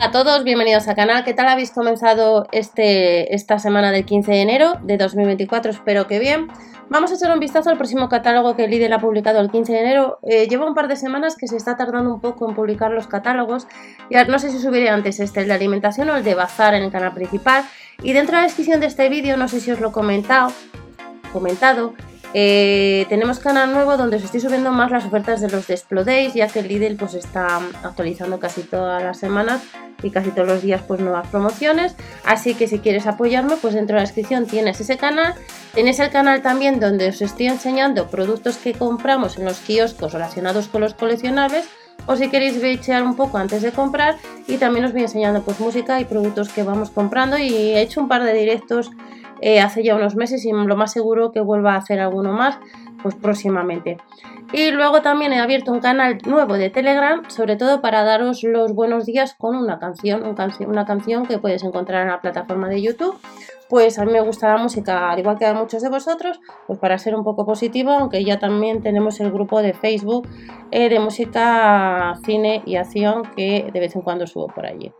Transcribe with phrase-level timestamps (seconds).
[0.00, 1.24] a todos, bienvenidos al canal.
[1.24, 5.72] ¿Qué tal habéis comenzado este, esta semana del 15 de enero de 2024?
[5.72, 6.48] Espero que bien.
[6.88, 9.80] Vamos a echar un vistazo al próximo catálogo que Lidl ha publicado el 15 de
[9.80, 10.18] enero.
[10.22, 13.08] Eh, lleva un par de semanas que se está tardando un poco en publicar los
[13.08, 13.66] catálogos.
[14.10, 16.82] Ya no sé si subiré antes este, el de alimentación o el de bazar en
[16.82, 17.64] el canal principal.
[18.02, 20.50] Y dentro de la descripción de este vídeo, no sé si os lo he comentado,
[21.30, 21.92] comentado
[22.32, 26.34] eh, tenemos canal nuevo donde os estoy subiendo más las ofertas de los de Days,
[26.34, 29.62] ya que Lidl pues está actualizando casi todas las semanas
[30.02, 31.96] y casi todos los días pues nuevas promociones.
[32.24, 35.34] Así que si quieres apoyarme, pues dentro de la descripción tienes ese canal.
[35.74, 40.68] Tienes el canal también donde os estoy enseñando productos que compramos en los kioscos relacionados
[40.68, 41.68] con los coleccionables
[42.06, 45.60] o si queréis bichear un poco antes de comprar y también os voy enseñando pues
[45.60, 48.90] música y productos que vamos comprando y he hecho un par de directos
[49.40, 52.58] eh, hace ya unos meses y lo más seguro que vuelva a hacer alguno más
[53.02, 53.96] pues próximamente.
[54.52, 58.74] Y luego también he abierto un canal nuevo de Telegram, sobre todo para daros los
[58.74, 60.24] buenos días con una canción,
[60.66, 63.16] una canción que puedes encontrar en la plataforma de YouTube.
[63.68, 66.80] Pues a mí me gusta la música, al igual que a muchos de vosotros, pues
[66.80, 70.28] para ser un poco positivo, aunque ya también tenemos el grupo de Facebook
[70.72, 74.92] eh, de música, cine y acción que de vez en cuando subo por allí.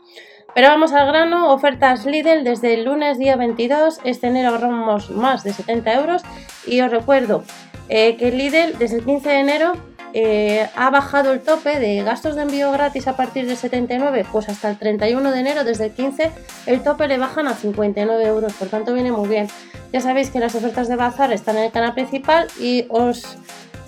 [0.54, 5.44] Pero vamos al grano, ofertas Lidl desde el lunes día 22, este enero ahorramos más
[5.44, 6.22] de 70 euros
[6.66, 7.44] y os recuerdo
[7.88, 9.72] eh, que Lidl desde el 15 de enero
[10.12, 14.48] eh, ha bajado el tope de gastos de envío gratis a partir de 79, pues
[14.48, 16.32] hasta el 31 de enero, desde el 15,
[16.66, 19.46] el tope le bajan a 59 euros, por tanto viene muy bien.
[19.92, 23.38] Ya sabéis que las ofertas de bazar están en el canal principal y os,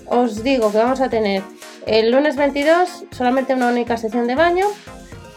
[0.07, 1.43] os digo que vamos a tener
[1.85, 4.67] el lunes 22 solamente una única sección de baño,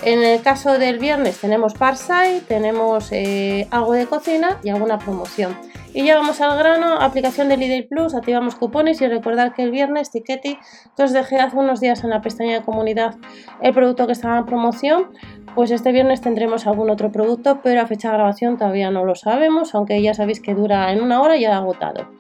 [0.03, 5.57] en el caso del viernes tenemos Parsai, tenemos eh, algo de cocina y alguna promoción.
[5.95, 9.71] Y ya vamos al grano, aplicación de Lidl Plus, activamos cupones y recordar que el
[9.71, 10.59] viernes Tickety,
[10.95, 13.15] que os dejé hace unos días en la pestaña de comunidad
[13.63, 15.07] el producto que estaba en promoción,
[15.55, 19.15] pues este viernes tendremos algún otro producto, pero a fecha de grabación todavía no lo
[19.15, 22.11] sabemos, aunque ya sabéis que dura en una hora y ha agotado.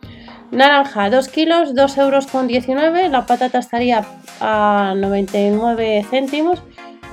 [0.50, 4.06] Naranja, 2 kilos, 2 euros con 19, la patata estaría
[4.40, 6.62] a 99 céntimos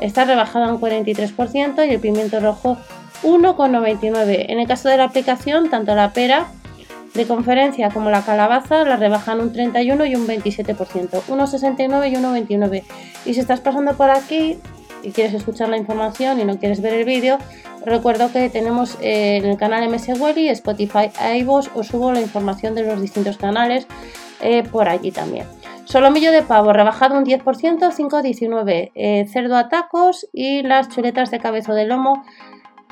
[0.04, 2.78] está rebajada un 43% y el pimiento rojo
[3.24, 4.46] 1,99.
[4.50, 6.48] En el caso de la aplicación, tanto la pera
[7.14, 12.84] de conferencia como la calabaza la rebajan un 31 y un 27%, 1,69 y 1,29.
[13.26, 14.58] Y si estás pasando por aquí
[15.04, 17.38] y quieres escuchar la información y no quieres ver el vídeo,
[17.86, 22.76] recuerdo que tenemos eh, en el canal MS y Spotify, iVoox, os subo la información
[22.76, 23.88] de los distintos canales
[24.42, 25.46] eh, por allí también.
[25.94, 28.92] Solomillo de pavo rebajado un 10%, 5,19.
[28.96, 32.24] Eh, cerdo a tacos y las chuletas de cabezo de lomo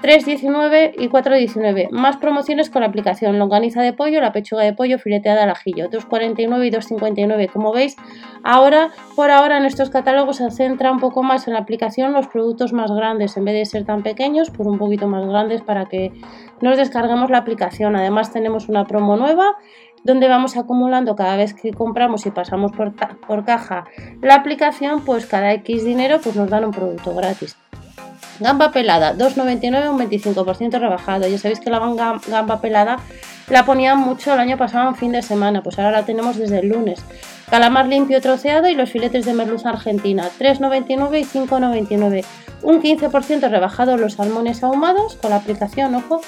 [0.04, 1.90] 3,19 y 4,19.
[1.90, 3.40] Más promociones con la aplicación.
[3.40, 5.90] Longaniza de pollo, la pechuga de pollo fileteada al ajillo.
[5.90, 7.52] 2,49 y 2,59.
[7.52, 7.98] Como veis,
[8.44, 12.28] ahora, por ahora en estos catálogos se centra un poco más en la aplicación los
[12.28, 13.36] productos más grandes.
[13.36, 16.12] En vez de ser tan pequeños, pues un poquito más grandes para que
[16.62, 17.96] nos descarguemos la aplicación.
[17.96, 19.56] Además tenemos una promo nueva
[20.04, 22.94] donde vamos acumulando cada vez que compramos y pasamos por,
[23.28, 23.86] por caja
[24.22, 27.56] la aplicación, pues cada X dinero pues nos dan un producto gratis.
[28.42, 31.28] Gamba pelada, 2,99, un 25% rebajado.
[31.28, 31.80] Ya sabéis que la
[32.28, 32.98] gamba pelada
[33.50, 36.60] la ponían mucho el año pasado en fin de semana, pues ahora la tenemos desde
[36.60, 37.06] el lunes.
[37.52, 42.26] Calamar limpio troceado y los filetes de merluza argentina, 3,99 y 5,99.
[42.64, 46.22] Un 15% rebajado los salmones ahumados con la aplicación, ojo.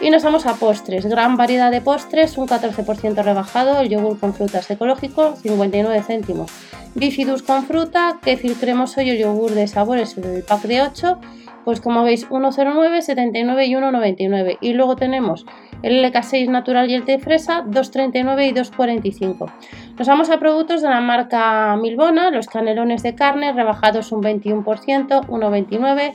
[0.00, 4.34] Y nos vamos a postres, gran variedad de postres, un 14% rebajado, el yogur con
[4.34, 6.50] frutas ecológico, 59 céntimos.
[6.94, 11.18] Bifidus con fruta, kefir cremoso y el yogur de sabores, el pack de 8,
[11.64, 14.58] pues como veis 1,09, 79 y 1,99.
[14.60, 15.46] Y luego tenemos
[15.86, 19.52] el LK6 natural y el té fresa, 2,39 y 2,45.
[19.96, 24.64] Nos vamos a productos de la marca Milbona, los canelones de carne rebajados un 21%,
[24.64, 26.14] 1,29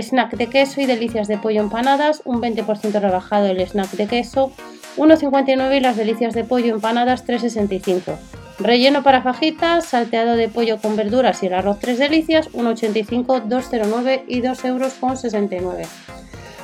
[0.00, 4.50] snack de queso y delicias de pollo empanadas, un 20% rebajado el snack de queso,
[4.96, 8.16] 1,59 y las delicias de pollo empanadas 3,65.
[8.58, 14.24] Relleno para fajitas, salteado de pollo con verduras y el arroz 3 delicias, 1,85, 2,09
[14.26, 16.21] y 2,69 euros.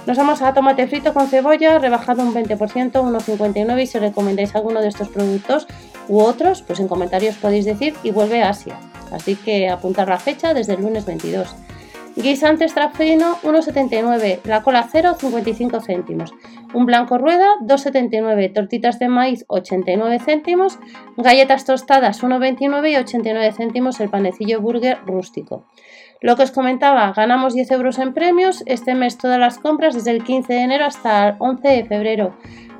[0.08, 4.80] Nos vamos a tomate frito con cebolla, rebajado un 20%, 1,59 y si recomendáis alguno
[4.80, 5.66] de estos productos
[6.08, 8.80] u otros, pues en comentarios podéis decir y vuelve a Asia.
[9.12, 11.54] Así que apuntar la fecha desde el lunes 22.
[12.16, 16.32] Guisante extra fino 1,79, la cola 0 55 céntimos,
[16.72, 20.78] un blanco rueda 2,79, tortitas de maíz 89 céntimos,
[21.18, 25.66] galletas tostadas 1,29 y 89 céntimos el panecillo burger rústico.
[26.20, 30.10] Lo que os comentaba, ganamos 10 euros en premios este mes todas las compras desde
[30.10, 32.34] el 15 de enero hasta el 11 de febrero.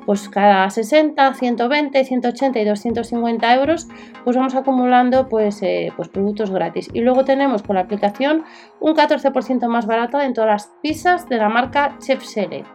[0.07, 3.89] pues cada 60, 120, 180 y 250 euros,
[4.25, 6.89] pues vamos acumulando pues, eh, pues productos gratis.
[6.95, 8.43] Y luego tenemos con la aplicación
[8.81, 12.67] un 14% más barato en todas las pizzas de la marca Chef Select.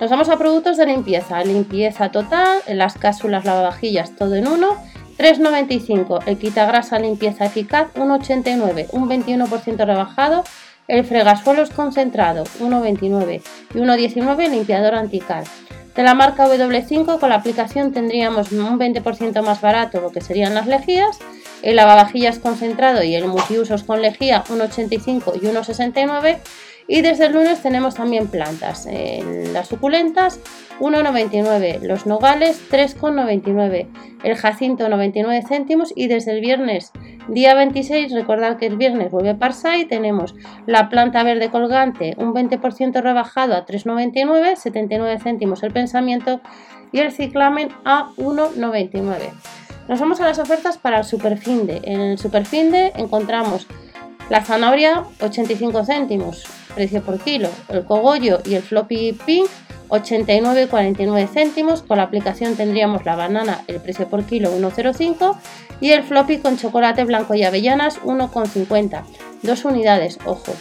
[0.00, 4.76] Nos vamos a productos de limpieza, limpieza total, las cápsulas lavavajillas todo en uno,
[5.16, 10.44] 3,95 el quitagrasa limpieza eficaz, 1,89 un 21% rebajado,
[10.88, 13.42] el fregasuelos concentrado, 1,29
[13.74, 15.44] y 1,19 el limpiador antical.
[15.94, 20.54] De la marca W5 con la aplicación tendríamos un 20% más barato lo que serían
[20.54, 21.18] las lejías,
[21.62, 26.38] el lavavajillas concentrado y el multiusos con lejía 1,85 y 1,69
[26.86, 28.86] y desde el lunes tenemos también plantas,
[29.52, 30.40] las suculentas
[30.80, 33.88] 1,99, los nogales 3,99,
[34.22, 36.92] el jacinto 99 céntimos y desde el viernes
[37.28, 40.34] día 26, recordad que el viernes vuelve Parsa y tenemos
[40.66, 46.40] la planta verde colgante un 20% rebajado a 3,99, 79 céntimos el pensamiento
[46.92, 49.18] y el ciclamen a 1,99.
[49.88, 51.80] Nos vamos a las ofertas para el Superfinde.
[51.84, 53.66] En el Superfinde encontramos
[54.30, 57.48] la zanahoria 85 céntimos, precio por kilo.
[57.68, 59.48] El cogollo y el floppy pink
[59.88, 61.82] 89,49 céntimos.
[61.82, 65.36] Con la aplicación tendríamos la banana, el precio por kilo 1,05
[65.80, 69.02] y el floppy con chocolate blanco y avellanas 1,50.
[69.42, 70.52] Dos unidades, ojo.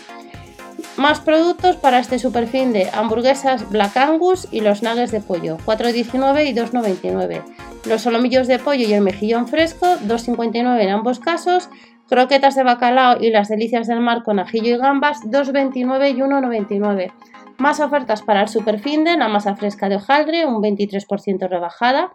[0.97, 6.45] Más productos para este superfin de hamburguesas Black Angus y los nuggets de pollo, 4,19
[6.45, 7.41] y 2,99.
[7.85, 11.69] Los solomillos de pollo y el mejillón fresco, 2,59 en ambos casos
[12.13, 17.11] croquetas de bacalao y las delicias del mar con ajillo y gambas, 2,29 y 1,99.
[17.57, 22.11] Más ofertas para el Superfinde, la masa fresca de hojaldre, un 23% rebajada,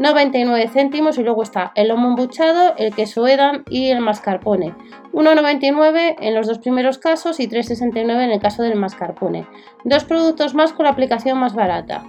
[0.00, 4.74] 99 céntimos y luego está el lomo embuchado, el queso edam y el mascarpone.
[5.12, 9.46] 1,99 en los dos primeros casos y 3,69 en el caso del mascarpone.
[9.84, 12.02] Dos productos más con la aplicación más barata.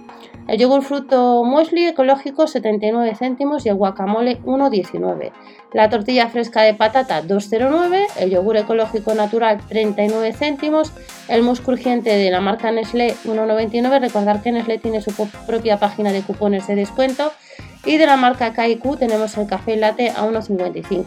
[0.48, 5.30] El yogur fruto muesli ecológico 79 céntimos y el guacamole 1,19.
[5.74, 8.06] La tortilla fresca de patata 2,09.
[8.18, 10.90] El yogur ecológico natural 39 céntimos.
[11.28, 14.00] El mousse crujiente de la marca Nestlé 1,99.
[14.00, 15.12] Recordar que Nestlé tiene su
[15.46, 17.30] propia página de cupones de descuento.
[17.84, 21.04] Y de la marca Kaiku tenemos el café latte a 1,55.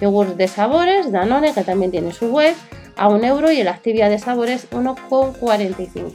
[0.00, 2.54] Yogur de sabores Danone que también tiene su web
[2.96, 6.12] a 1 euro y el Activia de sabores 1,45.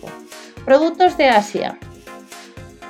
[0.63, 1.77] Productos de Asia.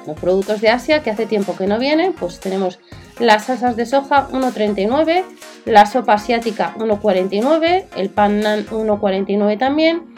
[0.08, 2.80] Los productos de Asia que hace tiempo que no vienen, pues tenemos
[3.20, 5.24] las salsas de soja 1,39,
[5.66, 10.12] la sopa asiática 1,49, el pan nan 1,49 también,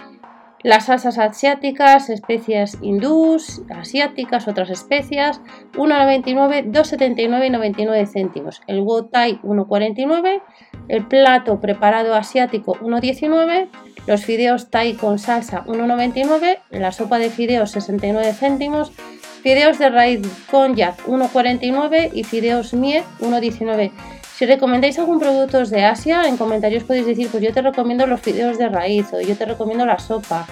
[0.64, 5.42] las salsas asiáticas, especias hindús, asiáticas, otras especias,
[5.74, 8.62] 1,99, 2,79 y 99 céntimos.
[8.68, 10.42] El wo thai 1,49,
[10.88, 13.68] el plato preparado asiático 1,19,
[14.08, 18.94] los fideos thai con salsa 1,99, la sopa de fideos 69 céntimos,
[19.44, 23.92] Fideos de raíz con yak 1,49 y fideos mie 1,19.
[24.38, 28.22] Si recomendáis algún producto de Asia, en comentarios podéis decir, pues yo te recomiendo los
[28.22, 30.48] fideos de raíz o yo te recomiendo la sopa.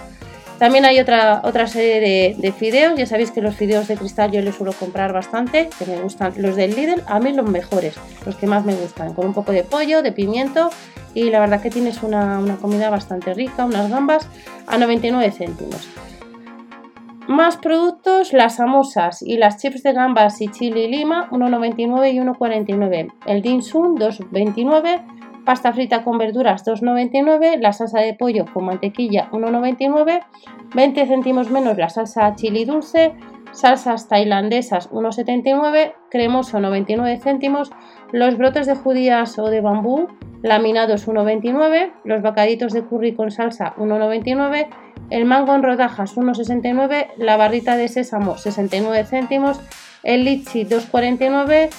[0.59, 4.29] También hay otra, otra serie de, de, fideos, ya sabéis que los fideos de cristal
[4.29, 6.33] yo les suelo comprar bastante, que me gustan.
[6.35, 7.95] Los del Lidl, a mí los mejores,
[8.25, 10.69] los que más me gustan, con un poco de pollo, de pimiento
[11.13, 14.27] y la verdad que tienes una, una comida bastante rica, unas gambas
[14.67, 15.88] a 99 céntimos.
[17.27, 23.13] Más productos, las samosas y las chips de gambas y chili lima, 1,99 y 1,49.
[23.27, 25.44] El dim sum, 2,29.
[25.45, 27.59] Pasta frita con verduras, 2,99.
[27.59, 30.23] La salsa de pollo con mantequilla, 1,99.
[30.73, 33.13] 20 céntimos menos la salsa chili dulce.
[33.51, 35.93] Salsas tailandesas, 1,79.
[36.10, 37.72] Cremoso, 99 céntimos.
[38.12, 40.08] Los brotes de judías o de bambú,
[40.41, 41.93] laminados, 1,29.
[42.03, 44.67] Los bacaditos de curry con salsa, 1,99
[45.12, 49.60] el mango en rodajas 1,69, la barrita de sésamo 69 céntimos,
[50.03, 51.70] el litchi 2,49,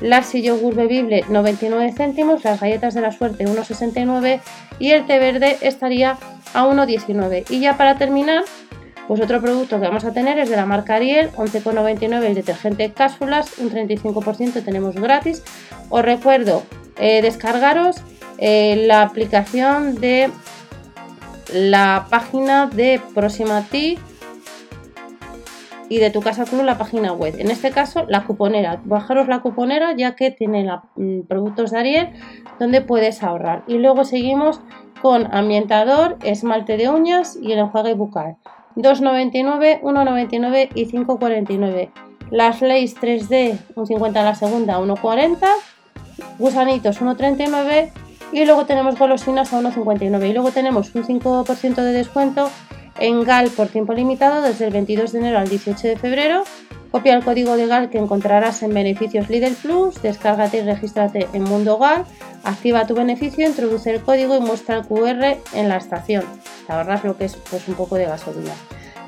[0.00, 4.40] Lassi yogur bebible 99 céntimos, las galletas de la suerte 1,69
[4.78, 6.18] y el té verde estaría
[6.54, 7.46] a 1,19.
[7.50, 8.44] Y ya para terminar,
[9.08, 12.92] pues otro producto que vamos a tener es de la marca Ariel, 11,99 el detergente
[12.92, 15.42] cápsulas, un 35% tenemos gratis.
[15.90, 16.64] Os recuerdo
[16.98, 17.96] eh, descargaros
[18.38, 20.30] eh, la aplicación de
[21.52, 23.98] la página de Próxima Ti
[25.88, 27.36] y de tu casa club la página web.
[27.38, 28.80] En este caso, la cuponera.
[28.84, 32.08] Bajaros la cuponera ya que tiene mm, productos de Ariel
[32.58, 33.62] donde puedes ahorrar.
[33.68, 34.60] Y luego seguimos
[35.00, 38.36] con ambientador, esmalte de uñas y el enjuague bucal.
[38.76, 41.90] 2,99, 1,99 y 5,49.
[42.30, 45.46] Las leyes 3D, un 50 a la segunda, 1,40.
[46.38, 47.90] Gusanitos, 1,39
[48.32, 50.28] y luego tenemos golosinas a 1,59.
[50.28, 52.50] Y luego tenemos un 5% de descuento
[52.98, 56.44] en GAL por tiempo limitado desde el 22 de enero al 18 de febrero
[56.90, 61.44] Copia el código de GAL que encontrarás en Beneficios Lidl Plus, descárgate y regístrate en
[61.44, 62.06] Mundo GAL,
[62.44, 66.24] activa tu beneficio, introduce el código y muestra el QR en la estación.
[66.68, 68.52] La verdad creo que es pues, un poco de gasolina.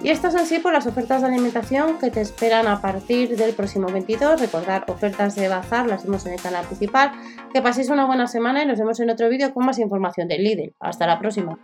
[0.02, 3.52] Y estas son sí por las ofertas de alimentación que te esperan a partir del
[3.52, 4.40] próximo 22.
[4.40, 7.12] Recordar, ofertas de bazar las vemos en el canal principal.
[7.52, 10.38] Que paséis una buena semana y nos vemos en otro vídeo con más información de
[10.38, 10.74] Lidl.
[10.78, 11.58] Hasta la próxima.